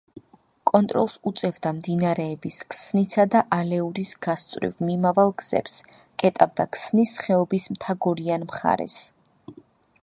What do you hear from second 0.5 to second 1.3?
კონტროლს